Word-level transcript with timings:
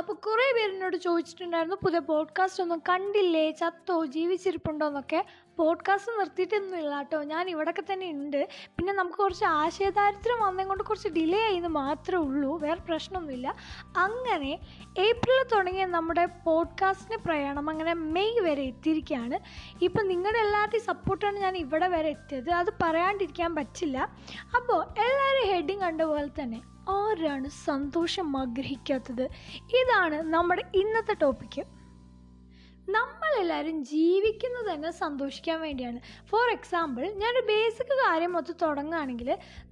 അപ്പോൾ 0.00 0.12
കുറേ 0.12 0.52
പേര് 0.56 0.72
എന്നോട് 0.72 0.96
ചോദിച്ചിട്ടുണ്ടായിരുന്നു 0.96 1.76
പുതിയ 1.76 1.98
പോഡ്കാസ്റ്റ് 1.98 2.62
ഒന്നും 2.62 2.82
കണ്ടില്ലേ? 2.88 3.50
ചത്തോ? 3.50 4.04
ജീവിച്ചിരിപ്പുണ്ടോ 4.04 4.86
എന്നൊക്കെ 4.86 5.24
പോഡ്കാസ്റ്റ് 5.58 6.20
നിർത്തിയിട്ടൊന്നും 6.20 6.78
ഇല്ല 6.78 6.96
കേട്ടോ. 6.96 7.22
ഞാൻ 7.22 7.50
ഇവിടെയൊക്കെ 7.50 7.92
തന്നെ 7.92 8.10
ഉണ്ട്. 8.10 8.48
പിന്നെ 8.76 8.92
നമുക്ക് 8.92 9.16
കുറച്ച് 9.16 9.44
ആശയദാരിദ്ര്യം 9.44 10.40
വന്നതും 10.40 10.68
കൊണ്ട് 10.68 10.84
കുറച്ച് 10.84 11.08
ഡിലേ 11.08 11.42
ആയിന്ന് 11.42 11.68
മാത്രമേ 11.68 12.24
ഉള്ളൂ. 12.24 12.58
വേറെ 12.58 12.80
പ്രശ്നമൊന്നുമില്ല. 12.80 13.54
അങ്ങനെ 13.96 14.58
ഏപ്രിൽ 14.98 15.44
തുടങ്ങിയ 15.52 15.84
നമ്മുടെ 15.84 16.26
പോഡ്കാസ്റ്റിന്റെ 16.26 17.16
പ്രയാണം 17.16 17.70
അങ്ങനെ 17.70 17.94
മെയ് 17.94 18.40
വരെ 18.40 18.62
എത്തിയിരിക്കുകയാണ്. 18.62 19.38
ഇപ്പം 19.84 20.08
നിങ്ങളുടെ 20.08 20.38
എല്ലാവരുടെയും 20.38 20.82
സപ്പോർട്ടാണ് 20.82 21.38
ഞാൻ 21.38 21.56
ഇവിടെ 21.56 21.88
വരെ 21.88 22.08
എത്തിയത്. 22.08 22.50
അത് 22.50 22.72
പറയാണ്ടിരിക്കാൻ 22.82 23.54
പറ്റില്ല. 23.54 23.98
അപ്പോൾ 24.56 24.82
എല്ലാവരും 24.84 25.54
ഹെഡിങ് 25.54 25.80
കണ്ട 25.80 26.02
പോലെ 26.02 26.28
തന്നെ 26.28 26.62
ആരാണ് 26.88 27.48
സന്തോഷം 27.48 28.36
ആഗ്രഹിക്കാത്തത്? 28.36 29.24
ഇതാണ് 29.62 30.22
നമ്മുടെ 30.22 30.62
ഇന്നത്തെ 30.74 31.14
ടോപ്പിക്ക് 31.14 31.79
നമ്മളെല്ലാവരും 32.96 33.76
ജീവിക്കുന്നത് 33.90 34.66
തന്നെ 34.70 34.90
സന്തോഷിക്കാൻ 35.00 35.58
വേണ്ടിയാണ്. 35.64 35.98
ഫോർ 36.30 36.46
എക്സാമ്പിൾ 36.56 37.04
ഞാനൊരു 37.22 37.42
ബേസിക് 37.50 37.92
കാര്യം 38.02 38.32
മൊത്തം 38.36 38.56
തുടങ്ങുകയാണെങ്കിൽ 38.62 39.28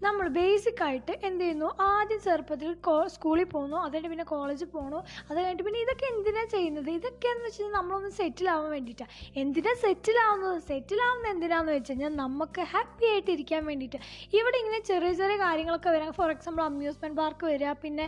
നമ്മൾ 0.07 0.27
ബേസിക് 0.39 0.83
ആയിട്ട് 0.87 1.13
എന്ത് 1.29 1.43
ചെയ്യുന്നു? 1.45 1.69
ആദ്യം 1.91 2.21
ചെറുപ്പത്തിൽ 2.27 2.71
സ്കൂളിൽ 3.15 3.47
പോകുന്നു 3.55 3.79
അത് 3.87 3.97
പിന്നെ 4.13 4.27
കോളേജിൽ 4.33 4.69
പോകണു 4.75 4.99
അത് 5.29 5.39
കഴിഞ്ഞിട്ട് 5.39 5.65
പിന്നെ 5.69 5.81
ഇതൊക്കെ 5.85 6.07
എന്തിനാണ് 6.15 6.51
ചെയ്യുന്നത്? 6.57 6.91
ഇതൊക്കെ 6.99 7.29
എന്ന് 7.35 7.45
വെച്ചാൽ 7.47 7.73
നമ്മളൊന്ന് 7.79 8.11
സെറ്റിൽ 8.21 8.49
ആവാൻ 8.55 8.71
വേണ്ടിയിട്ടാണ് 8.77 9.13
എന്തിനാണ് 9.43 9.81
സെറ്റിൽ 9.85 10.19
ആവുന്നത്? 10.27 10.59
സെറ്റിൽ 10.71 11.01
ആവുന്നത് 11.07 11.31
എന്തിനാന്ന് 11.35 11.73
വെച്ച് 11.77 11.91
കഴിഞ്ഞാൽ 11.93 12.13
നമുക്ക് 12.23 12.63
ഹാപ്പി 12.75 13.07
ആയിട്ട് 13.13 13.31
ഇരിക്കാൻ 13.37 13.65
വേണ്ടിയിട്ട്. 13.71 14.01
ഇവിടെ 14.39 14.57
ഇങ്ങനെ 14.63 14.81
ചെറിയ 14.91 15.13
ചെറിയ 15.23 15.39
കാര്യങ്ങളൊക്കെ 15.47 15.91
വരാം. 15.97 16.13
ഫോർ 16.21 16.31
എക്സാമ്പിൾ 16.37 16.65
അമ്യൂസ്മെന്റ് 16.71 17.19
പാർക്ക് 17.23 17.47
വരിക 17.53 17.73
പിന്നെ 17.85 18.07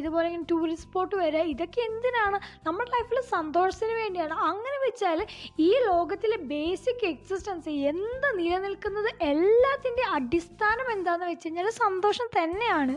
ഇതുപോലെ 0.00 0.26
ഇങ്ങനെ 0.30 0.48
ടൂറിസ്റ്റ് 0.54 0.86
സ്പോട്ട് 0.88 1.14
വരിക 1.24 1.44
ഇതൊക്കെ 1.54 1.80
എന്തിനാണ്? 1.90 2.40
നമ്മുടെ 2.68 2.90
ലൈഫിൽ 2.96 3.20
സന്തോഷത്തിന് 3.36 3.94
വേണ്ടിയാണ്. 4.02 4.34
അങ്ങനെ 4.50 4.78
വെച്ചാൽ 4.84 5.18
ഈ 5.66 5.70
ലോകത്തിലെ 5.86 6.38
ബേസിക് 6.52 7.04
എക്സിസ്റ്റൻസ് 7.12 7.74
എന്ത് 7.92 8.28
നിലനിൽക്കുന്നത് 8.38 9.10
എല്ലാത്തിന്റെ 9.32 10.04
അടിസ്ഥാനം 10.18 10.88
എന്താണെന്ന് 10.96 11.30
വെച്ച് 11.32 11.48
കഴിഞ്ഞാൽ 11.48 11.70
സന്തോഷം 11.84 12.28
തന്നെയാണ്. 12.38 12.96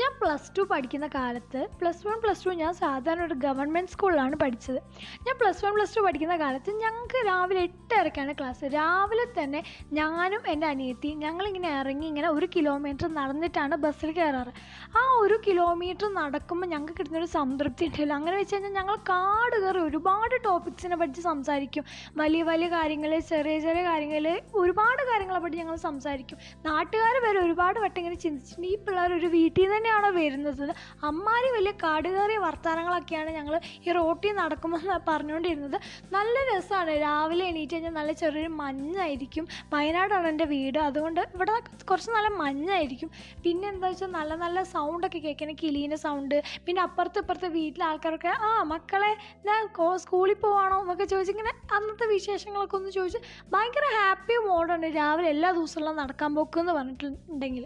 ഞാൻ 0.00 0.12
പ്ലസ് 0.20 0.48
ടു 0.56 0.62
പഠിക്കുന്ന 0.70 1.06
കാലത്ത് 1.16 1.60
പ്ലസ് 1.80 2.02
വൺ 2.06 2.16
പ്ലസ് 2.22 2.42
ടു 2.44 2.52
ഞാൻ 2.60 2.72
സാധാരണ 2.80 3.22
ഒരു 3.28 3.36
ഗവൺമെന്റ് 3.44 3.92
സ്കൂളിലാണ് 3.94 4.36
പഠിച്ചത്. 4.42 4.78
ഞാൻ 5.26 5.34
പ്ലസ് 5.40 5.60
വൺ 5.64 5.72
പ്ലസ് 5.76 5.94
ടു 5.96 6.00
പഠിക്കുന്ന 6.06 6.36
കാലത്ത് 6.42 6.70
ഞങ്ങൾക്ക് 6.84 7.18
രാവിലെ 7.28 7.60
എട്ടരക്കാണ് 7.68 8.32
ക്ലാസ് 8.38 8.70
രാവിലെ 8.76 9.26
തന്നെ 9.38 9.60
ഞാനും 9.98 10.42
എന്റെ 10.52 10.66
അനിയത്തി 10.72 11.10
ഞങ്ങളിങ്ങനെ 11.24 11.70
ഇറങ്ങി 11.80 12.06
ഇങ്ങനെ 12.12 12.28
ഒരു 12.36 12.48
കിലോമീറ്റർ 12.56 13.08
നടന്നിട്ടാണ് 13.18 13.76
ബസ്സിൽ 13.84 14.12
കയറാറ് 14.18 14.54
ആ 15.00 15.02
ഒരു 15.22 15.38
കിലോമീറ്റർ 15.46 16.08
നടക്കുമ്പോൾ 16.20 16.70
ഞങ്ങൾക്ക് 16.74 16.96
കിട്ടുന്നൊരു 17.00 17.30
സംതൃപ്തി 17.36 17.84
ഉണ്ടല്ലോ. 17.90 18.16
അങ്ങനെ 18.18 18.36
വെച്ച് 18.40 18.54
കഴിഞ്ഞാൽ 18.56 18.74
ഞങ്ങൾ 18.80 18.96
കാട് 19.12 19.56
കയറി 19.64 19.82
ഒരുപാട് 19.88 20.36
ടോപ്പിക്സിനെ 20.48 20.98
പറ്റി 21.02 21.22
സംസാരിക്കും. 21.30 21.86
വലിയ 22.22 22.42
വലിയ 22.50 22.70
കാര്യങ്ങൾ 22.76 23.14
ചെറിയ 23.32 23.56
ചെറിയ 23.66 23.84
കാര്യങ്ങൾ 23.90 24.26
ഒരുപാട് 24.64 25.04
കാര്യങ്ങളെ 25.12 25.42
പറ്റി 25.46 25.56
ഞങ്ങൾ 25.62 25.78
സംസാരിക്കും. 25.88 26.38
നാട്ടുകാർ 26.68 27.14
വരെ 27.28 27.38
ഒരുപാട് 27.46 27.80
വട്ടം 27.86 28.00
ഇങ്ങനെ 28.04 28.20
ചിന്തിച്ചിട്ടുണ്ട്. 28.26 28.68
ഈ 28.72 28.76
പിള്ളേർ 28.88 29.12
ഒരു 29.20 29.30
വീട്ടിൽ 29.38 29.70
തന്നെയാണോ 29.84 30.10
വരുന്നത്? 30.18 30.66
അമ്മാരി 31.08 31.48
വലിയ 31.56 31.72
കാടുകയറിയ 31.82 32.38
വർത്തമാനങ്ങളൊക്കെയാണ് 32.44 33.30
ഞങ്ങൾ 33.38 33.54
ഈ 33.86 33.92
റോട്ടിൽ 33.98 34.32
നടക്കുമ്പോൾ 34.40 34.80
പറഞ്ഞുകൊണ്ടിരുന്നത് 35.08 35.76
നല്ല 36.16 36.34
രസമാണ് 36.50 36.92
രാവിലെ 37.06 37.44
എണീറ്റ് 37.50 37.74
കഴിഞ്ഞാൽ 37.74 37.94
നല്ല 37.98 38.12
ചെറിയൊരു 38.22 38.52
മഞ്ഞായിരിക്കും. 38.62 39.44
വയനാടാണ് 39.74 40.28
എന്റെ 40.32 40.46
വീട്. 40.54 40.78
അതുകൊണ്ട് 40.88 41.20
ഇവിടെ 41.34 41.52
കുറച്ച് 41.90 42.10
നല്ല 42.16 42.28
മഞ്ഞായിരിക്കും. 42.42 43.10
പിന്നെ 43.44 43.66
എന്താ 43.72 43.88
വെച്ചാൽ 43.90 44.10
നല്ല 44.18 44.32
നല്ല 44.44 44.58
സൗണ്ടൊക്കെ 44.74 45.20
കേൾക്കണം 45.26 45.58
കിളീന്റെ 45.62 45.98
സൗണ്ട് 46.06 46.36
പിന്നെ 46.66 46.80
അപ്പുറത്ത് 46.86 47.20
ഇപ്പുറത്തെ 47.24 47.50
വീട്ടിലെ 47.58 47.86
ആൾക്കാരൊക്കെ 47.90 48.32
ആ 48.48 48.50
മക്കളെ 48.72 49.12
ഞാൻ 49.48 49.62
സ്കൂളിൽ 50.04 50.38
പോവാണോ? 50.44 50.78
എന്നൊക്കെ 50.84 51.06
ചോദിച്ചിങ്ങനെ 51.12 51.52
അന്നത്തെ 51.76 52.06
വിശേഷങ്ങളൊക്കെ 52.14 52.76
ഒന്ന് 52.80 52.90
ചോദിച്ച് 52.98 53.20
ഭയങ്കര 53.52 53.86
ഹാപ്പി 53.98 54.36
മോഡാണ് 54.48 54.88
രാവിലെ 54.98 55.28
എല്ലാ 55.34 55.50
ദിവസമുള്ള 55.58 55.92
നടക്കാൻ 56.02 56.30
പോക്ക് 56.36 56.58
എന്ന് 56.62 56.72
പറഞ്ഞിട്ടുണ്ടെങ്കിൽ 56.78 57.64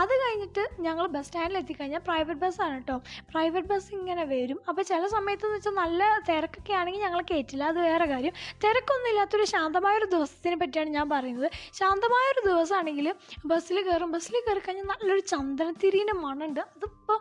അത് 0.00 0.14
കഴിഞ്ഞിട്ട് 0.22 0.62
ഞങ്ങൾ 0.86 1.04
ബസ് 1.14 1.26
സ്റ്റാൻഡിൽ 1.28 1.47
എത്തിക്കഴിഞ്ഞാൽ 1.56 2.02
പ്രൈവറ്റ് 2.08 2.40
ബസ്സാണ് 2.40 2.74
കേട്ടോ 2.74 2.96
പ്രൈവറ്റ് 3.32 3.68
ബസ് 3.68 3.90
ഇങ്ങനെ 3.98 4.24
വരും. 4.24 4.58
അപ്പോൾ 4.68 4.82
ചില 4.82 5.02
സമയത്ത് 5.16 5.44
എന്ന് 5.46 5.56
വെച്ചാൽ 5.56 5.74
നല്ല 5.82 6.02
തിരക്കൊക്കെ 6.28 6.72
ആണെങ്കിൽ 6.80 7.02
ഞങ്ങൾ 7.06 7.20
കയറ്റില്ല 7.30 7.64
അത് 7.72 7.80
വേറെ 7.88 8.06
കാര്യം. 8.12 8.34
തിരക്കൊന്നും 8.64 9.10
ഇല്ലാത്തൊരു 9.12 9.46
ശാന്തമായൊരു 9.54 10.08
ദിവസത്തിനെ 10.14 10.56
പറ്റിയാണ് 10.62 10.90
ഞാൻ 10.98 11.08
പറയുന്നത്. 11.14 11.50
ശാന്തമായൊരു 11.80 12.42
ദിവസമാണെങ്കിൽ 12.50 13.08
ബസ്സിൽ 13.52 13.78
കയറും 13.88 14.12
ബസ്സിൽ 14.16 14.36
കയറി 14.46 14.62
കഴിഞ്ഞാൽ 14.66 14.88
നല്ലൊരു 14.92 15.24
ചന്ദനത്തിരീന്റെ 15.34 16.16
മണമുണ്ട്. 16.24 16.60
അതിപ്പോൾ 16.76 17.18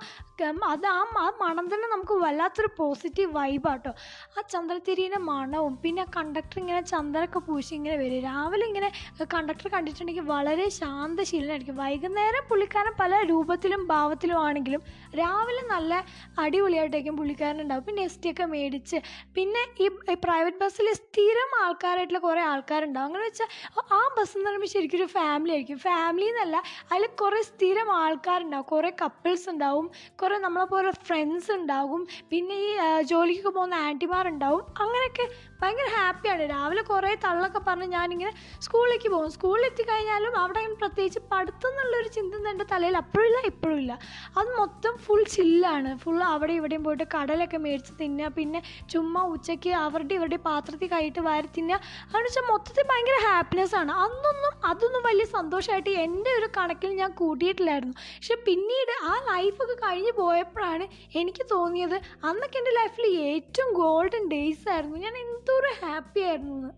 അത് 0.73 0.85
ആ 0.87 0.99
ആ 1.25 1.27
മണം 1.41 1.65
തന്നെ 1.73 1.87
നമുക്ക് 1.93 2.15
വല്ലാത്തൊരു 2.23 2.69
പോസിറ്റീവ് 2.79 3.31
വൈബാട്ടോ 3.37 3.91
ആ 4.37 4.41
ചന്ദനത്തിരീന്റെ 4.53 5.19
മണവും 5.29 5.73
പിന്നെ 5.83 6.03
കണ്ടക്ടർ 6.17 6.57
ഇങ്ങനെ 6.59 6.81
ചന്ദനമൊക്കെ 6.91 7.39
പൂശി 7.47 7.73
ഇങ്ങനെ 7.75 7.95
വരും. 8.01 8.19
രാവിലെ 8.27 8.65
ഇങ്ങനെ 8.71 8.89
കണ്ടക്ടർ 9.35 9.67
കണ്ടിട്ടുണ്ടെങ്കിൽ 9.75 10.25
വളരെ 10.33 10.69
ശാന്തശീലനായിരിക്കും. 10.79 11.77
വൈകുന്നേരം 11.83 12.43
പുള്ളിക്കാരൻ 12.49 12.93
പല 12.99 13.21
രൂപത്തിലും 13.31 13.81
ഭാവത്തിലും 14.07 14.39
ആണെങ്കിലും 14.47 14.81
രാവിലെ 15.19 15.63
നല്ല 15.73 15.93
അടിപൊളിയായിട്ടേക്കും 16.39 17.15
പുള്ളിക്കാരനുണ്ടാവും 17.17 17.83
പിന്നെ 17.87 18.01
എസ് 18.03 18.19
ടി 18.23 18.27
ഒക്കെ 18.31 18.45
മേടിച്ച് 18.45 18.97
പിന്നെ 19.35 19.61
ഈ 19.83 19.87
പ്രൈവറ്റ് 20.25 20.59
ബസ്സിൽ 20.63 20.87
സ്ഥിരം 20.99 21.51
ആൾക്കാരായിട്ടുള്ള 21.63 22.21
കുറേ 22.25 22.41
ആൾക്കാരുണ്ടാവും. 22.51 23.07
അങ്ങനെ 23.07 23.23
വെച്ചാൽ 23.23 23.49
ആ 23.97 24.01
ബസ് 24.17 24.33
എന്ന് 24.37 24.47
പറയുമ്പോൾ 24.49 24.71
ശരിക്കും 24.73 24.97
ഒരു 24.97 25.07
ഫാമിലി 25.15 25.51
ആയിരിക്കും. 25.51 25.79
ഫാമിലി 25.87 26.27
എന്നല്ല 26.29 26.57
അതിൽ 26.91 27.05
കുറേ 27.21 27.41
സ്ഥിരം 27.41 27.89
ആൾക്കാരുണ്ടാവും. 28.03 28.65
കുറേ 28.73 28.91
കപ്പിൾസ് 29.01 29.47
ഉണ്ടാവും. 29.53 29.87
കുറേ 30.21 30.37
നമ്മളെ 30.37 30.65
പോലെ 30.65 30.91
ഫ്രണ്ട്സ് 31.07 31.51
ഉണ്ടാവും 31.57 32.01
പിന്നെ 32.31 32.55
ഈ 32.67 32.69
ജോലിക്കൊക്കെ 33.11 33.53
പോകുന്ന 33.59 33.75
ആന്റിമാരുണ്ടാവും 33.87 34.63
അങ്ങനെയൊക്കെ 34.83 35.27
ഭയങ്കര 35.61 35.87
ഹാപ്പിയാണ്. 35.97 36.43
രാവിലെ 36.53 36.81
കുറേ 36.81 37.15
തള്ളൊക്കെ 37.25 37.61
പറഞ്ഞ് 37.67 37.85
ഞാനിങ്ങനെ 37.85 38.33
സ്കൂളിലേക്ക് 38.65 39.09
പോകും. 39.09 39.29
സ്കൂളിൽ 39.37 39.65
എത്തിക്കഴിഞ്ഞാലും 39.65 40.37
അവിടെ 40.43 40.63
പ്രത്യേകിച്ച് 40.81 41.19
പഠിത്തം 41.31 41.69
എന്നുള്ളൊരു 41.69 42.07
ചിന്ത 42.07 42.47
എന്റെ 42.49 42.65
തലയിൽ 42.71 42.97
അപ്പോഴും 42.97 43.27
ഇല്ല 43.27 43.39
ഇപ്പോഴും 43.45 43.77
ഇല്ല. 43.79 43.99
അത് 44.37 44.49
മൊത്തം 44.59 44.97
ഫുൾ 44.97 45.23
ചില്ലാണ് 45.35 45.97
ഫുൾ 45.97 46.19
അവിടെ 46.23 46.53
ഇവിടെയും 46.53 46.83
പോയിട്ട് 46.83 47.03
കടലൊക്കെ 47.15 47.57
മേടിച്ച് 47.57 47.93
തിന്നുക 48.01 48.27
പിന്നെ 48.37 48.61
ചുമ്മാ 48.89 49.21
ഉച്ചയ്ക്ക് 49.21 49.69
അവരുടെ 49.69 50.13
ഇവരുടെ 50.15 50.35
പാത്രത്തിൽ 50.47 50.87
കൈയിട്ട് 50.87 51.19
വാരി 51.19 51.47
തിന്നുക. 51.57 51.79
അതെന്ന് 52.09 52.27
വെച്ചാൽ 52.27 52.45
മൊത്തത്തിൽ 52.51 52.85
ഭയങ്കര 52.91 53.17
ഹാപ്പിനെസ് 53.27 53.75
ആണ്. 53.75 53.91
അന്നൊന്നും 53.91 54.53
അതൊന്നും 54.65 55.03
വലിയ 55.03 55.25
സന്തോഷമായിട്ട് 55.25 55.89
എന്റെ 55.89 56.31
ഒരു 56.39 56.49
കണക്കിൽ 56.57 56.95
ഞാൻ 57.01 57.11
കൂട്ടിയിട്ടില്ലായിരുന്നു. 57.11 57.95
പക്ഷെ 58.17 58.35
പിന്നീട് 58.47 58.93
ആ 59.11 59.15
ലൈഫൊക്കെ 59.31 59.73
കഴിഞ്ഞ് 59.73 60.11
പോയപ്പോഴാണ് 60.11 60.87
എനിക്ക് 61.15 61.45
തോന്നിയത് 61.51 61.97
അന്നൊക്കെ 62.29 62.57
എന്റെ 62.57 62.71
ലൈഫിൽ 62.71 63.07
ഏറ്റവും 63.07 63.73
ഗോൾഡൻ 63.73 64.27
ഡേയ്സ് 64.27 64.69
ആയിരുന്നു. 64.69 64.97
ഞാൻ 64.97 65.17
എന്തോരം 65.47 65.75
ഹാപ്പി 65.81 66.21
ആയിരുന്നു. 66.21 66.69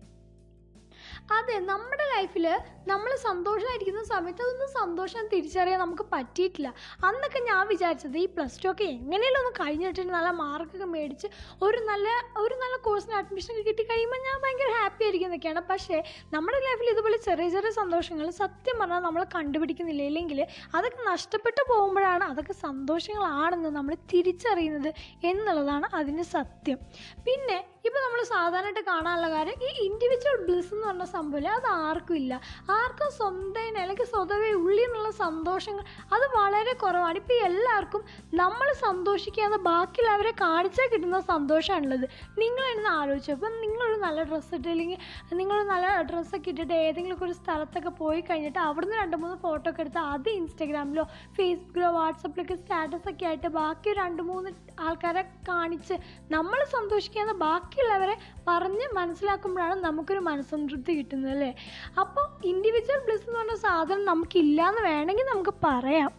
അതെ 1.36 1.56
നമ്മുടെ 1.70 2.04
ലൈഫിൽ 2.12 2.46
നമ്മൾ 2.90 3.10
സന്തോഷമായിരിക്കുന്ന 3.26 4.02
സമയത്ത് 4.10 4.42
അതൊന്നും 4.44 4.68
സന്തോഷം 4.78 5.24
തിരിച്ചറിയാൻ 5.32 5.78
നമുക്ക് 5.82 6.04
പറ്റിയിട്ടില്ല. 6.14 6.68
അന്നൊക്കെ 7.06 7.40
ഞാൻ 7.48 7.62
വിചാരിച്ചത് 7.72 8.16
ഈ 8.22 8.26
പ്ലസ് 8.34 8.58
ടു 8.62 8.68
ഒക്കെ 8.70 8.86
എങ്ങനെയെങ്കിലും 8.94 9.40
ഒന്ന് 9.42 9.52
കഴിഞ്ഞിട്ട് 9.60 10.06
നല്ല 10.16 10.30
മാർക്കൊക്കെ 10.40 10.88
മേടിച്ച് 10.94 11.28
ഒരു 11.66 11.80
നല്ല 11.90 12.08
ഒരു 12.42 12.54
നല്ല 12.62 12.76
കോഴ്സിന് 12.86 13.16
അഡ്മിഷൻ 13.20 13.52
ഒക്കെ 13.54 13.64
കിട്ടി 13.68 13.84
കഴിയുമ്പോൾ 13.90 14.20
ഞാൻ 14.26 14.36
ഭയങ്കര 14.44 14.70
ഹാപ്പി 14.78 15.04
ആയിരിക്കുന്നൊക്കെയാണ് 15.06 15.62
പക്ഷേ 15.70 15.98
നമ്മുടെ 16.34 16.60
ലൈഫിൽ 16.66 16.90
ഇതുപോലെ 16.94 17.18
ചെറിയ 17.28 17.48
ചെറിയ 17.56 17.72
സന്തോഷങ്ങൾ 17.80 18.28
സത്യം 18.42 18.76
പറഞ്ഞാൽ 18.82 19.02
നമ്മൾ 19.08 19.22
കണ്ടുപിടിക്കുന്നില്ല. 19.36 20.02
ഇല്ലെങ്കിൽ 20.10 20.40
അതൊക്കെ 20.76 21.00
നഷ്ടപ്പെട്ടു 21.12 21.62
പോകുമ്പോഴാണ് 21.72 22.24
അതൊക്കെ 22.32 22.56
സന്തോഷങ്ങളാണെന്ന് 22.66 23.72
നമ്മൾ 23.78 23.94
തിരിച്ചറിയുന്നത് 24.14 24.90
എന്നുള്ളതാണ് 25.30 25.88
അതിന്റെ 26.00 26.26
സത്യം. 26.36 26.80
പിന്നെ 27.28 27.58
ഇപ്പോൾ 27.88 28.00
നമ്മൾ 28.04 28.20
സാധാരണയായിട്ട് 28.34 28.82
കാണാനുള്ള 28.88 29.28
കാര്യം 29.34 29.60
ഈ 29.66 29.70
ഇൻഡിവിജ്വൽ 29.86 30.36
ബ്ലിസ് 30.48 30.72
എന്ന് 30.74 30.86
പറഞ്ഞ 30.88 31.04
സംഭവമില്ല. 31.20 31.50
അത് 31.60 31.68
ആർക്കും 31.86 32.16
ഇല്ല. 32.22 32.34
ആർക്കും 32.78 33.10
സ്വന്തം 33.20 33.48
അല്ലെങ്കിൽ 33.80 34.06
സ്വതവേ 34.12 34.50
ഉള്ളിൽ 34.60 34.82
നിന്നുള്ള 34.84 35.10
സന്തോഷങ്ങൾ 35.24 35.84
അത് 36.14 36.24
വളരെ 36.38 36.72
കുറവാണ്. 36.82 37.16
ഇപ്പോൾ 37.22 37.38
എല്ലാവർക്കും 37.48 38.02
നമ്മൾ 38.40 38.68
സന്തോഷിക്കാതെ 38.84 39.58
ബാക്കിയുള്ളവരെ 39.68 40.32
കാണിച്ചാൽ 40.42 40.88
കിട്ടുന്ന 40.92 41.18
സന്തോഷമാണുള്ളത്. 41.32 42.06
നിങ്ങൾ 42.42 42.64
എന്ന് 42.74 42.88
ആലോചിച്ചു. 42.98 43.32
അപ്പം 43.36 43.54
നിങ്ങളൊരു 43.64 43.98
നല്ല 44.04 44.18
ഡ്രസ്സ് 44.30 44.54
ഇട്ട് 44.58 44.68
അല്ലെങ്കിൽ 44.74 44.98
നിങ്ങളൊരു 45.40 45.68
നല്ല 45.72 45.86
ഡ്രസ്സൊക്കെ 46.10 46.50
ഇട്ടിട്ട് 46.52 46.74
ഏതെങ്കിലും 46.86 47.24
ഒരു 47.26 47.34
സ്ഥലത്തൊക്കെ 47.40 47.92
പോയി 48.02 48.20
കഴിഞ്ഞിട്ട് 48.20 48.60
അവിടുന്ന് 48.68 48.96
രണ്ട് 49.02 49.16
മൂന്ന് 49.22 49.36
ഫോട്ടോ 49.44 49.66
ഒക്കെ 49.70 49.82
എടുത്ത് 49.84 50.00
അത് 50.14 50.28
ഇൻസ്റ്റാഗ്രാമിലോ 50.38 51.04
ഫേസ്ബുക്കിലോ 51.38 51.90
വാട്സപ്പിലൊക്കെ 51.98 52.56
സ്റ്റാറ്റസ് 52.62 53.08
ഒക്കെ 53.12 53.26
ആയിട്ട് 53.30 53.50
ബാക്കി 53.60 53.92
രണ്ട് 54.02 54.22
മൂന്ന് 54.30 54.50
ആൾക്കാരെ 54.80 55.22
കാണിച്ച് 55.48 55.94
നമ്മൾ 56.30 56.64
സന്തോഷിക്കാതെ 56.64 57.32
ബാക്കിയുള്ളവരെ 57.32 58.16
പറഞ്ഞ് 58.48 58.86
മനസ്സിലാക്കുമ്പോഴാണ് 58.94 59.74
നമുക്കൊരു 59.80 60.18
മനസ്സംതൃപ്തി 60.18 60.92
കിട്ടുന്നത് 60.98 61.32
അല്ലേ? 61.32 61.56
അപ്പോൾ 62.00 62.26
ഇൻഡിവിജ്വൽ 62.44 63.00
ബ്ലിസ് 63.04 63.26
എന്ന് 63.26 63.38
പറഞ്ഞ 63.38 63.54
സാധനം 63.54 64.04
നമുക്കില്ല 64.04 64.68
എന്ന് 64.68 64.82
വേണമെങ്കിൽ 64.82 65.24
നമുക്ക് 65.24 65.54
പറയാം. 65.64 66.10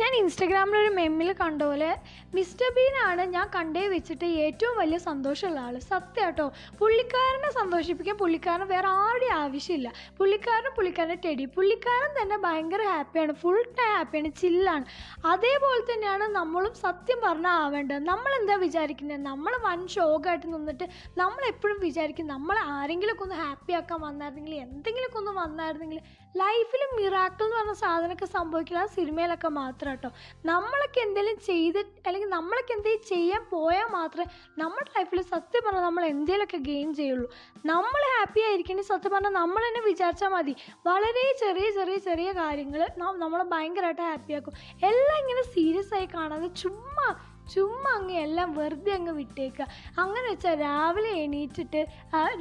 ഞാൻ 0.00 0.12
ഇൻസ്റ്റഗ്രാമിലൊരു 0.16 0.94
മെമ്മിൽ 0.94 1.32
കണ്ട 1.32 1.62
പോലെ 1.62 1.90
മിസ്റ്റർ 2.36 2.68
ബീനാണ് 2.76 3.22
ഞാൻ 3.32 3.50
കണ്ടേ 3.54 3.88
വെച്ചിട്ട് 3.88 4.24
ഏറ്റവും 4.44 4.78
വലിയ 4.78 4.98
സന്തോഷമുള്ള 4.98 5.60
ആൾ 5.60 5.74
സത്യം 5.78 6.26
കേട്ടോ. 6.26 6.46
പുള്ളിക്കാരനെ 6.78 7.50
സന്തോഷിപ്പിക്കാൻ 7.52 8.16
പുള്ളിക്കാരൻ 8.16 8.66
വേറെ 8.68 8.88
ആരുടെയും 9.02 9.34
ആവശ്യമില്ല. 9.34 9.88
പുള്ളിക്കാരൻ 10.18 10.70
പുള്ളിക്കാരന്റെ 10.76 11.18
ടെടി 11.24 11.44
പുള്ളിക്കാരൻ 11.56 12.10
തന്നെ 12.20 12.36
ഭയങ്കര 12.36 12.82
ഹാപ്പിയാണ്. 12.92 13.32
ഫുൾ 13.32 13.62
ടൈം 13.78 13.92
ഹാപ്പിയാണ്. 13.96 14.28
ചില്ലാണ് 14.42 14.86
അതേപോലെ 15.26 15.92
തന്നെയാണ് 15.92 16.24
നമ്മളും 16.38 16.74
സത്യം 16.84 17.20
പറഞ്ഞാൽ 17.24 17.56
ആവേണ്ടത്. 17.64 18.02
നമ്മൾ 18.10 18.32
എന്താ 18.40 18.56
വിചാരിക്കുന്നത് 18.56 19.22
നമ്മൾ 19.30 19.52
വൻ 19.66 19.86
ഷോക്കായിട്ട് 19.96 20.46
നിന്നിട്ട് 20.54 20.88
നമ്മളെപ്പോഴും 21.18 21.78
വിചാരിക്കും 21.80 22.26
നമ്മൾ 22.26 22.56
ആരെങ്കിലുമൊക്കെ 22.76 23.22
ഒന്ന് 23.22 23.34
ഹാപ്പി 23.34 23.72
ആക്കാൻ 23.72 24.00
വന്നായിരുന്നെങ്കിൽ 24.00 24.54
എന്തെങ്കിലുമൊക്കെ 24.54 25.18
ഒന്ന് 25.18 25.32
വന്നായിരുന്നെങ്കിൽ 25.32 26.00
ലൈഫിൽ 26.36 26.82
മിറാക്കിൾ 26.96 27.44
എന്ന് 27.44 27.56
പറഞ്ഞ 27.56 27.72
സാധനമൊക്കെ 27.72 28.26
സംഭവിക്കില്ല 28.26 28.78
ആ 28.78 28.86
സിനിമയിലൊക്കെ 28.86 29.48
മാത്രം 29.48 29.90
കേട്ടോ. 29.90 30.10
നമ്മളൊക്കെ 30.44 31.00
എന്തെങ്കിലും 31.00 31.38
ചെയ്ത് 31.46 31.78
അല്ലെങ്കിൽ 32.06 32.21
നമ്മളൊക്കെ 32.36 32.72
എന്തെങ്കിലും 32.76 33.08
ചെയ്യാൻ 33.12 33.42
പോയാൽ 33.50 33.88
മാത്രമേ 33.96 34.26
നമ്മുടെ 34.62 34.90
ലൈഫിൽ 34.96 35.20
സത്യം 35.32 35.62
പറഞ്ഞാൽ 35.66 35.84
നമ്മൾ 35.88 36.04
എന്തേലൊക്കെ 36.04 36.58
ഗെയിൻ 36.70 36.88
ചെയ്യുള്ളൂ. 37.00 37.28
നമ്മൾ 37.72 38.02
ഹാപ്പി 38.14 38.40
ആയിരിക്കണമെങ്കിൽ 38.48 38.90
സത്യം 38.92 39.12
പറഞ്ഞാൽ 39.14 39.34
നമ്മൾ 39.40 39.62
തന്നെ 39.68 39.82
വിചാരിച്ചാൽ 39.90 40.28
മതി. 40.28 40.54
വളരെ 40.88 41.26
ചെറിയ 41.42 41.70
ചെറിയ 41.78 41.98
ചെറിയ 42.08 42.32
കാര്യങ്ങൾ 42.32 42.82
നമ്മളെ 43.24 43.44
ഭയങ്കരമായിട്ട് 43.54 44.02
ഹാപ്പിയാക്കും 44.02 44.56
എല്ലാം 44.90 45.18
ഇങ്ങനെ 45.22 45.44
സീരിയസ് 45.56 45.94
ആയി 45.98 46.08
കാണാതെ 46.14 46.50
ചുമ്മാ 46.62 47.08
ചുമ്മാ 47.52 47.90
അങ്ങ് 47.98 48.16
എല്ലാം 48.24 48.48
വെറുതെ 48.54 48.92
അങ്ങ് 48.92 49.12
വിട്ടേക്കുക. 49.12 49.64
അങ്ങനെ 49.98 50.26
വെച്ചാൽ 50.30 50.54
രാവിലെ 50.60 51.10
എണീറ്റിട്ട് 51.24 51.80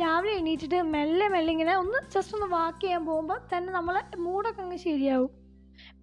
രാവിലെ 0.02 0.34
എണീറ്റിട്ട് 0.34 0.82
മെല്ലെ 0.96 1.28
മെല്ലെ 1.28 1.52
ഇങ്ങനെ 1.52 1.76
ഒന്ന് 1.78 2.00
ജസ്റ്റ് 2.16 2.36
ഒന്ന് 2.38 2.50
വാക്ക് 2.56 2.82
ചെയ്യാൻ 2.84 3.06
പോകുമ്പോൾ 3.06 3.40
തന്നെ 3.54 3.74
നമ്മളെ 3.74 4.04
മൂടൊക്കെ 4.18 4.62
അങ്ങ് 4.62 4.78
ശരിയാവും. 4.78 5.32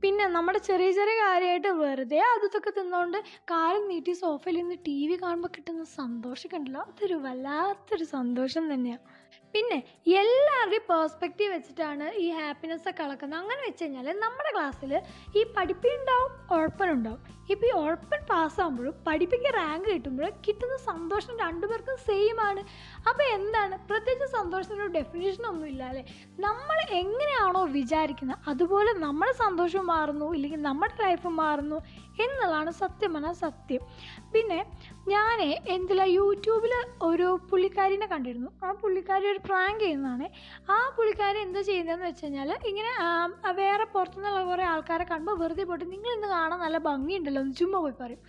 പിന്നെ 0.03 0.25
നമ്മുടെ 0.29 0.61
ചെറിയ 0.61 0.91
ചെറിയ 0.93 1.15
കാര്യമായിട്ട് 1.21 1.71
വെറുതെ 1.81 2.21
അതൊക്കെ 2.29 2.71
തിന്നുകൊണ്ട് 2.71 3.19
കാലം 3.51 3.89
നീട്ടി 3.89 4.13
സോഫയിൽ 4.15 4.57
നിന്ന് 4.57 4.77
ടി 4.85 4.99
വി 5.09 5.17
കാണുമ്പോൾ 5.17 5.51
കിട്ടുന്ന 5.57 5.85
സന്തോഷമൊക്കെ 5.97 6.59
ഉണ്ടല്ലോ? 6.59 6.83
അതൊരു 6.91 7.17
വല്ലാത്തൊരു 7.25 8.07
സന്തോഷം 8.17 8.67
തന്നെയാണ് 8.73 9.05
പിന്നെ 9.55 9.77
എല്ലാവരുടെയും 10.07 10.85
പേഴ്സ്പെക്റ്റീവ് 10.91 11.55
വെച്ചിട്ടാണ് 11.55 12.07
ഈ 12.25 12.31
ഹാപ്പിനെസ് 12.31 12.89
ഒക്കെ 12.89 13.03
അളക്കുന്നത്. 13.03 13.41
അങ്ങനെ 13.41 13.61
വെച്ച് 13.67 13.85
കഴിഞ്ഞാൽ 13.85 14.19
നമ്മുടെ 14.19 14.51
ക്ലാസ്സിൽ 14.57 14.93
ഈ 15.39 15.43
പഠിപ്പിണ്ടാവും 15.57 16.33
ഉഴപ്പനുണ്ടാവും. 16.57 17.21
ഇപ്പോൾ 17.53 17.67
ഈ 17.67 17.71
ഉഴപ്പൻ 17.71 18.21
പാസ്സാകുമ്പോഴും 18.31 18.95
പഠിപ്പിക്ക് 19.07 19.55
റാങ്ക് 19.55 19.87
കിട്ടുമ്പോഴും 19.91 20.33
കിട്ടുന്ന 20.47 20.77
സന്തോഷം 20.77 21.39
രണ്ടുപേർക്കും 21.39 21.97
സെയിം 21.97 22.41
ആണ്. 22.41 22.63
അപ്പോൾ 23.09 23.25
എന്താണ്? 23.37 23.79
പ്രത്യേകിച്ച് 23.89 24.27
സന്തോഷത്തിനൊരു 24.33 24.93
ഡെഫിനേഷൻ 24.93 25.47
ഒന്നും 25.47 25.67
ഇല്ല 25.67 25.83
അല്ലേ? 25.83 26.05
നമ്മൾ 26.41 26.81
എങ്ങനെയാണോ 27.03 27.63
വിചാരിക്കുന്നത് 27.79 28.49
അതുപോലെ 28.49 28.93
നമ്മുടെ 28.93 29.33
സന്തോഷം 29.33 29.87
മാറുന്നു 29.87 30.35
ഇല്ലെങ്കിൽ 30.35 30.63
നമ്മുടെ 30.63 30.95
ലൈഫ് 31.03 31.29
മാറുന്നു 31.29 31.79
എന്നുള്ളതാണ് 32.23 32.71
സത്യം 32.71 33.15
പറഞ്ഞാൽ 33.15 33.33
സത്യം. 33.33 33.83
പിന്നെ 34.33 34.61
ഞാൻ 35.09 35.43
എന്തില്ല 35.77 36.03
യൂട്യൂബിൽ 36.03 36.73
ഒരു 37.03 37.41
പുള്ളിക്കാരിനെ 37.51 38.07
കണ്ടിരുന്നു. 38.07 38.51
ആ 38.65 38.73
പുള്ളിക്കാരി 38.73 39.27
ഒരു 39.39 39.45
പ്രാങ്ക് 39.49 39.83
ചെയ്യുന്നതാണ്. 39.85 40.27
ആ 40.75 40.77
പുള്ളിക്കാരൻ 40.97 41.41
എന്താ 41.47 41.61
ചെയ്യുന്നതെന്ന് 41.71 42.07
വെച്ച് 42.11 42.25
കഴിഞ്ഞാൽ 42.25 42.51
ഇങ്ങനെ 42.71 42.93
വേറെ 43.61 43.85
പുറത്തുനിന്നുള്ള 43.95 44.41
കുറേ 44.51 44.65
ആൾക്കാരെ 44.73 45.05
കണ്ടു 45.13 45.33
വെറുതെ 45.43 45.65
പോയിട്ട് 45.71 45.87
നിങ്ങൾ 45.95 46.11
ഇന്ന് 46.17 46.29
കാണാൻ 46.37 46.59
നല്ല 46.67 46.79
ഭംഗിയുണ്ടല്ലോ 46.89 47.43
എന്ന് 47.45 47.55
ചുമ്മാ 47.61 47.81
പോയി 47.85 47.97
പറയും. 48.03 48.23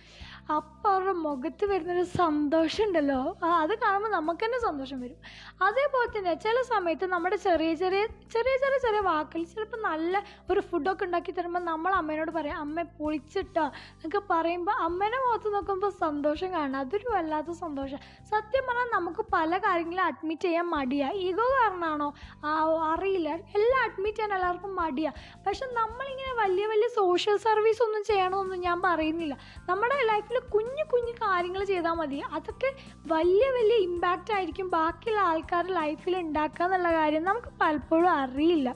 അപ്പോൾ 0.56 0.90
അവരുടെ 0.92 1.12
മുഖത്ത് 1.24 1.64
വരുന്നൊരു 1.70 2.04
സന്തോഷം 2.18 2.84
ഉണ്ടല്ലോ 2.86 3.18
അത് 3.62 3.72
കാണുമ്പോൾ 3.82 4.10
നമുക്ക് 4.14 4.42
തന്നെ 4.44 4.58
സന്തോഷം 4.66 4.98
വരും. 5.04 5.18
അതേപോലെ 5.66 6.08
തന്നെ 6.14 6.32
ചില 6.44 6.56
സമയത്ത് 6.70 7.06
നമ്മുടെ 7.12 7.36
ചെറിയ 7.44 7.72
ചെറിയ 7.82 8.02
ചെറിയ 8.34 8.54
ചെറിയ 8.62 8.78
ചെറിയ 8.84 9.00
വാക്കിൽ 9.08 9.42
ചിലപ്പോൾ 9.52 9.80
നല്ല 9.88 10.22
ഒരു 10.52 10.60
ഫുഡൊക്കെ 10.70 11.04
ഉണ്ടാക്കി 11.08 11.32
തരുമ്പോൾ 11.36 11.62
നമ്മൾ 11.70 11.92
അമ്മേനോട് 12.00 12.32
പറയാം 12.38 12.58
അമ്മ 12.64 12.84
പൊളിച്ചിട്ടോ 13.00 13.66
എന്നൊക്കെ 13.92 14.22
പറയുമ്പോൾ 14.32 14.76
അമ്മേനെ 14.86 15.20
മുഖത്ത് 15.26 15.52
നോക്കുമ്പോൾ 15.56 15.92
സന്തോഷം 16.04 16.50
കാണണം 16.56 16.78
അതൊരു 16.84 17.08
വല്ലാത്ത 17.16 17.56
സന്തോഷം. 17.62 18.00
സത്യം 18.32 18.64
പറഞ്ഞാൽ 18.70 18.90
നമുക്ക് 18.96 19.24
പല 19.36 19.52
കാര്യങ്ങളും 19.66 20.04
അഡ്മിറ്റ് 20.08 20.48
ചെയ്യാൻ 20.48 20.68
മടിയാണ് 20.74 21.20
ഈഗോ 21.28 21.46
കാരണമാണോ 21.58 22.08
ആ 22.48 22.56
അറിയില്ല. 22.92 23.28
എല്ലാം 23.60 23.80
അഡ്മിറ്റ് 23.86 24.18
ചെയ്യാൻ 24.20 24.36
എല്ലാവർക്കും 24.38 24.74
മടിയാണ് 24.82 25.18
പക്ഷെ 25.46 25.68
നമ്മളിങ്ങനെ 25.80 26.34
വലിയ 26.42 26.66
വലിയ 26.74 26.90
സോഷ്യൽ 27.00 27.38
സർവീസ് 27.46 27.82
ഒന്നും 27.88 28.04
ചെയ്യണമെന്നൊന്നും 28.10 28.60
ഞാൻ 28.68 28.78
പറയുന്നില്ല. 28.88 29.34
നമ്മുടെ 29.70 29.96
ലൈഫിൽ 30.12 30.38
കുഞ്ഞു 30.54 30.84
കുഞ്ഞു 30.92 31.12
കാര്യങ്ങൾ 31.12 31.64
ചെയ്താൽ 31.64 31.92
മതി. 31.92 32.22
അതൊക്കെ 32.32 32.70
വലിയ 33.06 33.50
വലിയ 33.50 33.76
ഇമ്പാക്റ്റ് 33.82 34.34
ആയിരിക്കും 34.34 34.70
ബാക്കിയുള്ള 34.70 35.20
ആൾക്കാരുടെ 35.20 35.72
ലൈഫിൽ 35.72 36.16
ഉണ്ടാക്കുക 36.16 36.64
എന്നുള്ള 36.64 36.92
കാര്യം 36.92 37.24
നമുക്ക് 37.24 37.48
പലപ്പോഴും 37.60 38.10
അറിയില്ല. 38.10 38.74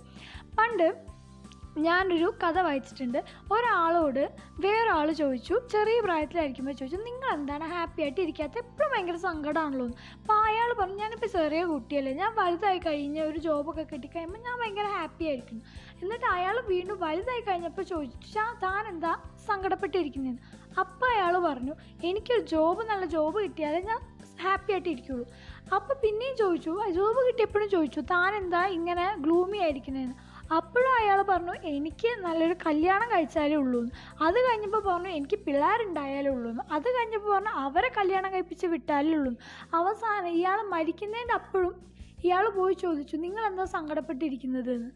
പണ്ട് 0.58 1.14
ഞാനൊരു 1.78 2.34
കഥ 2.42 2.58
വായിച്ചിട്ടുണ്ട്. 2.60 3.18
ഒരാളോട് 3.52 4.32
വേറൊരാൾ 4.60 5.12
ചോദിച്ചു 5.12 5.60
ചെറിയ 5.72 6.00
പ്രായത്തിലായിരിക്കുമ്പോൾ 6.00 6.72
ചോദിച്ചു 6.72 6.96
നിങ്ങൾ 6.96 7.34
എന്താണ് 7.34 7.64
ഹാപ്പി 7.64 8.02
ആയിട്ട് 8.02 8.20
ഇരിക്കാത്ത? 8.20 8.58
എപ്പോഴും 8.58 8.90
ഭയങ്കര 8.92 9.16
സങ്കടമാണല്ലോ 9.16 9.86
അപ്പോൾ 10.20 10.34
അയാൾ 10.34 10.72
പറഞ്ഞു 10.72 10.94
ഞാനിപ്പോൾ 10.94 11.26
ചെറിയ 11.26 11.64
കുട്ടിയല്ലേ. 11.64 12.12
ഞാൻ 12.12 12.34
വലുതായി 12.34 12.78
കഴിഞ്ഞ 12.78 13.20
ഒരു 13.22 13.38
ജോബൊക്കെ 13.38 13.86
കിട്ടിക്കഴിയുമ്പോൾ 13.92 14.38
ഞാൻ 14.38 14.60
ഭയങ്കര 14.60 14.86
ഹാപ്പി 14.86 15.24
ആയിരിക്കുന്നു. 15.24 15.64
എന്നിട്ട് 16.02 16.26
അയാൾ 16.26 16.60
വീണ്ടും 16.60 16.98
വലുതായി 17.00 17.40
കഴിഞ്ഞപ്പോൾ 17.40 17.82
ചോദിച്ചു 17.82 18.32
"ചാ, 18.34 18.54
താൻ 18.62 18.88
എന്താ 18.88 19.16
സങ്കടപ്പെട്ടിരിക്കുന്നതെന്ന് 19.46 20.63
അപ്പോൾ 20.76 21.08
അയാൾ 21.12 21.34
പറഞ്ഞു 21.40 21.74
എനിക്കൊരു 22.02 22.44
ജോബ് 22.52 22.82
നല്ല 22.84 23.04
ജോബ് 23.06 23.38
കിട്ടിയാലേ 23.44 23.80
ഞാൻ 23.82 24.00
ഹാപ്പി 24.42 24.70
ആയിട്ട് 24.72 24.88
ഇരിക്കുള്ളൂ. 24.88 25.24
അപ്പോൾ 25.74 25.94
പിന്നെയും 26.02 26.34
ചോദിച്ചു 26.36 26.70
ജോബ് 26.96 27.20
കിട്ടിയപ്പോഴും 27.26 27.68
ചോദിച്ചു 27.68 28.00
താൻ 28.10 28.32
എന്താ 28.36 28.62
ഇങ്ങനെ 28.76 29.04
ഗ്ലൂമി 29.20 29.58
ആയിരിക്കുന്നതെന്ന് 29.58 30.16
അപ്പോഴും 30.52 30.90
അയാൾ 30.96 31.18
പറഞ്ഞു 31.22 31.54
എനിക്ക് 31.70 32.10
നല്ലൊരു 32.24 32.56
കല്യാണം 32.64 33.06
കഴിച്ചാലേ 33.12 33.56
ഉള്ളൂ 33.56 33.80
അത് 34.20 34.38
കഴിഞ്ഞപ്പോൾ 34.46 34.82
പറഞ്ഞു 34.88 35.10
എനിക്ക് 35.18 35.38
പിള്ളേരുണ്ടായാലേ 35.46 36.30
ഉള്ളൂ 36.30 36.50
അത് 36.76 36.88
കഴിഞ്ഞപ്പോൾ 36.96 37.30
പറഞ്ഞു 37.34 37.54
അവരെ 37.64 37.90
കല്യാണം 37.98 38.32
കഴിപ്പിച്ച് 38.34 38.68
വിട്ടാലേ 38.74 39.14
ഉള്ളൂ 39.18 39.32
അവസാനം 39.72 40.28
ഇയാൾ 40.36 40.60
മരിക്കുന്നതിന്റെ 40.74 41.34
അപ്പോഴും 41.34 41.72
ഇയാൾ 42.24 42.44
പോയി 42.50 42.74
ചോദിച്ചു 42.82 43.16
നിങ്ങൾ 43.18 43.42
എന്താ 43.46 43.64
സങ്കടപ്പെട്ടിരിക്കുന്നത് 43.74 44.70
എന്ന് 44.74 44.90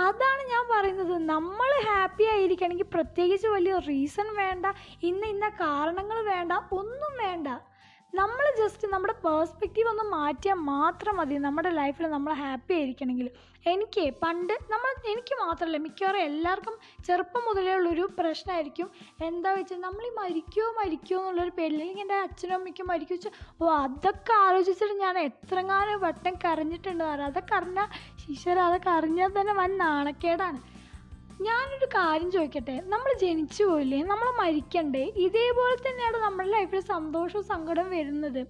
അതാണ് 0.00 0.50
ഞാൻ 0.50 0.64
പറയുന്നത്. 0.74 1.28
നമ്മൾ 1.28 1.84
ഹാപ്പി 1.86 2.24
ആയിരിക്കണമെങ്കിൽ 2.24 2.84
പ്രത്യേകിച്ച് 2.84 3.46
വലിയ 3.46 3.78
റീസൺ 3.78 4.36
വേണ്ട. 4.36 4.66
ഇന്ന 5.02 5.26
ഇന്ന 5.26 5.48
കാരണങ്ങൾ 5.48 6.22
വേണ്ട. 6.22 6.52
ഒന്നും 6.52 7.12
വേണ്ട. 7.24 7.48
നമ്മൾ 8.18 8.46
ജസ്റ്റ് 8.60 8.86
നമ്മുടെ 8.92 9.14
പേഴ്സ്പെക്റ്റീവ് 9.24 9.88
ഒന്ന് 9.90 10.04
മാറ്റിയാൽ 10.14 10.58
മാത്രം 10.70 11.14
മതി. 11.18 11.36
നമ്മുടെ 11.44 11.70
ലൈഫിൽ 11.78 12.06
നമ്മൾ 12.14 12.32
ഹാപ്പി 12.40 12.72
ആയിരിക്കണമെങ്കിൽ. 12.78 13.28
എനിക്ക് 13.72 14.04
പണ്ട് 14.22 14.54
നമ്മൾ 14.72 14.90
എനിക്ക് 15.12 15.34
മാത്രമല്ല 15.42 15.78
മിക്കവാറും 15.86 16.22
എല്ലാവർക്കും 16.28 16.74
ചെറുപ്പം 17.06 17.42
മുതലേ 17.48 17.72
ഉള്ളൊരു 17.78 18.04
പ്രശ്നമായിരിക്കും 18.18 18.88
എന്താ 19.28 19.50
വെച്ചാൽ 19.56 19.80
നമ്മൾ 19.86 20.04
ഈ 20.08 20.12
മരിക്കുമോ 20.20 20.68
മരിക്കുമോ 20.80 21.20
എന്നുള്ളൊരു 21.22 21.54
പേരിൽ 21.58 21.78
അല്ലെങ്കിൽ 21.82 22.04
എന്റെ 22.06 22.18
അച്ഛനും 22.26 22.54
അമ്മയ്ക്കും 22.58 22.88
മരിക്കും 22.92 23.16
വെച്ചാൽ 23.18 23.34
ഓ 23.60 23.70
അതൊക്കെ 23.84 24.34
ആലോചിച്ചിട്ട് 24.46 24.96
ഞാൻ 25.04 25.18
എത്രങ്ങാനും 25.28 26.00
വട്ടം 26.06 26.36
കരഞ്ഞിട്ടുണ്ട്. 26.44 27.04
അതൊക്കെ 27.28 27.56
അറിഞ്ഞാൽ 27.60 27.88
ഈശ്വര 28.34 28.58
അതൊക്കെ 28.68 28.92
അറിഞ്ഞാൽ 28.98 29.32
തന്നെ 29.38 29.54
വൻ 29.62 29.72
നാണക്കേടാണ്. 29.84 30.60
ഞാനൊരു 31.46 31.86
കാര്യം 31.86 32.30
ചോദിക്കട്ടെ? 32.30 32.80
നമ്മൾ 32.84 33.10
ജനിച്ചു 33.20 33.64
പോയില്ലേ? 33.64 34.02
നമ്മൾ 34.02 34.28
മരിക്കണ്ടേ? 34.40 35.12
ഇതേപോലെ 35.16 35.76
തന്നെയാണ് 35.76 36.16
നമ്മുടെ 36.16 36.48
ലൈഫിൽ 36.48 36.80
സന്തോഷവും 36.80 37.44
സങ്കടവും 37.44 37.90
വരുന്നത്. 37.90 38.40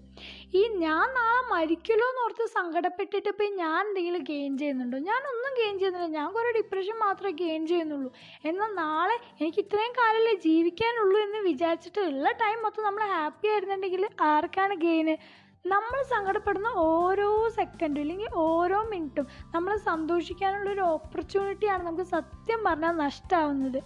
ഈ 0.55 0.69
ഞാൻ 0.85 1.05
നാളെ 1.19 1.43
മരിക്കലോ 1.53 2.07
എന്ന് 2.09 2.23
ഓർത്ത് 2.25 2.47
സങ്കടപ്പെട്ടിട്ട് 2.49 3.29
ഇപ്പം 3.29 3.55
ഞാൻ 3.55 3.87
എന്തെങ്കിലും 3.89 4.23
ഗെയിൻ 4.23 4.59
ചെയ്യുന്നുണ്ടോ? 4.59 4.99
ഞാനൊന്നും 5.11 5.53
ഗെയിൻ 5.61 5.79
ചെയ്യുന്നില്ല. 5.79 6.07
ഞാൻ 6.19 6.33
കുറേ 6.33 6.53
ഡിപ്രഷൻ 6.59 6.99
മാത്രമേ 6.99 7.33
ഗെയിൻ 7.33 7.67
ചെയ്യുന്നുള്ളൂ. 7.67 8.11
എന്നാൽ 8.45 8.73
നാളെ 8.75 9.17
എനിക്ക് 9.41 9.59
ഇത്രയും 9.59 9.93
കാലമല്ലേ 9.93 10.35
ജീവിക്കാനുള്ളൂ 10.49 11.21
എന്ന് 11.21 11.39
വിചാരിച്ചിട്ട് 11.39 12.01
ഉള്ള 12.01 12.33
ടൈം 12.43 12.63
മൊത്തം 12.63 12.85
നമ്മൾ 12.85 13.05
ഹാപ്പി 13.09 13.49
ആയിരുന്നുണ്ടെങ്കിൽ 13.49 14.09
ആർക്കാണ് 14.23 14.75
ഗെയിന് 14.75 15.17
നമ്മൾ 15.65 15.99
സങ്കടപ്പെടുന്ന 16.11 16.69
ഓരോ 16.85 17.27
സെക്കൻഡും 17.57 18.03
അല്ലെങ്കിൽ 18.03 18.31
ഓരോ 18.45 18.79
മിനിറ്റും 18.85 19.27
നമ്മൾ 19.55 19.73
സന്തോഷിക്കാനുള്ള 19.85 20.69
ഒരു 20.71 20.85
ഓപ്പർച്യൂണിറ്റിയാണ് 20.91 21.83
നമുക്ക് 21.85 22.07
സത്യം 22.13 22.61
പറഞ്ഞാൽ 22.65 22.95
നഷ്ടമാവുന്നത് 22.99 23.81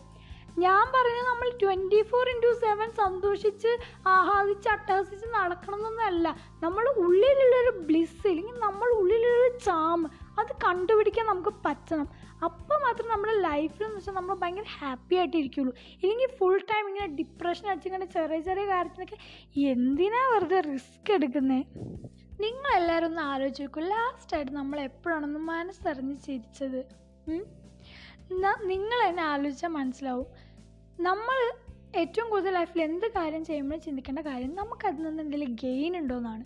ഞാൻ 0.59 0.85
പറയുന്നത് 0.95 1.29
നമ്മൾ 1.29 1.49
ട്വന്റി 1.63 2.01
ഫോർ 2.03 2.27
ഇന്റു 2.29 2.51
സെവൻ 2.61 2.89
സന്തോഷിച്ച് 2.99 3.71
ആഹ്ലാദിച്ച് 4.09 4.69
അട്ടഹസിച്ച് 4.69 5.29
നടക്കണം 5.35 5.79
എന്നൊന്നല്ല 5.79 6.29
നമ്മൾ 6.63 6.85
ഉള്ളിലുള്ളൊരു 6.99 7.73
ബ്ലിസ് 7.89 8.23
അല്ലെങ്കിൽ 8.25 8.59
നമ്മൾ 8.61 8.89
ഉള്ളിലുള്ളൊരു 9.01 9.51
ചാം 9.65 10.03
അത് 10.45 10.53
കണ്ടുപിടിക്കാൻ 10.65 11.25
നമുക്ക് 11.31 11.53
പറ്റണം. 11.67 12.07
അപ്പോൾ 12.47 12.77
മാത്രം 12.85 13.07
നമ്മുടെ 13.13 13.35
ലൈഫിൽ 13.47 13.85
എന്ന് 13.87 13.99
വെച്ചാൽ 13.99 14.15
നമ്മൾ 14.19 14.35
ഭയങ്കര 14.43 14.67
ഹാപ്പി 14.79 15.15
ആയിട്ട് 15.21 15.37
ഇരിക്കുള്ളൂ 15.43 15.73
ഇല്ലെങ്കിൽ 16.03 16.31
ഫുൾ 16.39 16.57
ടൈം 16.71 16.85
ഇങ്ങനെ 16.91 17.09
ഡിപ്രഷൻ 17.21 17.67
അടിച്ചിങ്ങനെ 17.73 18.07
ചെറിയ 18.17 18.41
ചെറിയ 18.49 18.65
കാര്യത്തിനൊക്കെ 18.73 19.19
എന്തിനാ 19.73 20.23
വെറുതെ 20.33 20.61
റിസ്ക് 20.71 21.11
എടുക്കുന്നത് 21.17 21.63
നിങ്ങളെല്ലാവരും 22.45 23.09
ഒന്ന് 23.09 23.23
ആലോചിച്ച് 23.33 23.65
നോക്കൂ 23.65 23.81
ലാസ്റ്റായിട്ട് 23.91 24.53
നമ്മൾ 24.61 24.79
എപ്പോഴാണെന്ന് 24.89 25.41
മനസ്സറിഞ്ഞ് 25.51 26.17
ചിരിച്ചത്? 26.27 26.81
നിങ്ങൾ 28.71 28.99
തന്നെ 29.03 29.23
ആലോചിച്ചാൽ 29.33 29.73
മനസ്സിലാവും. 29.79 30.27
നമ്മൾ 31.09 31.39
ഏറ്റവും 32.01 32.27
കൂടുതൽ 32.31 32.55
ലൈഫിൽ 32.59 32.83
എന്ത് 32.89 33.07
കാര്യം 33.17 33.43
ചെയ്യുമ്പോഴും 33.49 33.83
ചിന്തിക്കേണ്ട 33.87 34.21
കാര്യം 34.29 34.53
നമുക്കതിൽ 34.61 35.03
നിന്ന് 35.07 35.23
എന്തെങ്കിലും 35.25 35.53
ഗെയിൻ 35.65 35.93
ഉണ്ടോ 36.01 36.17
എന്നാണ് 36.21 36.45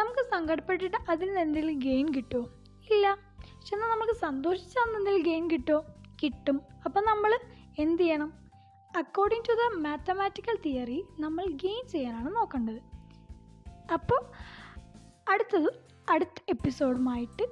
നമുക്ക് 0.00 0.22
സങ്കടപ്പെട്ടിട്ട് 0.34 0.98
അതിൽ 1.12 1.28
നിന്ന് 1.28 1.42
എന്തെങ്കിലും 1.46 1.78
ഗെയിൻ 1.86 2.06
കിട്ടുമോ 2.16 2.44
ഇല്ല. 2.90 3.14
പക്ഷെ 3.14 3.74
എന്നാൽ 3.74 3.88
നമുക്ക് 3.88 4.12
സന്തോഷിച്ചാൽ 4.12 4.96
എന്തെങ്കിലും 4.96 5.22
ഗെയിം 5.22 5.50
കിട്ടുമോ 5.50 5.84
കിട്ടും. 6.22 6.60
അപ്പം 6.84 7.04
നമ്മൾ 7.04 7.38
എന്ത് 7.78 8.02
ചെയ്യണം? 8.02 8.32
According 8.96 9.44
to 9.48 9.52
the 9.52 9.80
mathematical 9.80 10.58
theory 10.66 11.04
നമ്മൾ 11.20 11.44
ഗെയിൻ 11.46 11.88
ചെയ്യാനാണ് 11.88 12.36
നോക്കേണ്ടത്. 12.36 12.80
അപ്പോൾ 13.92 14.20
അടുത്തത് 15.28 15.68
അടുത്ത 16.10 16.42
എപ്പിസോഡുമായിട്ട് 16.48 17.42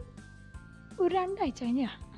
ഒരു 1.01 1.15
രണ്ടാഴ്ച 1.15 1.62
കഴിഞ്ഞാൽ 1.62 2.12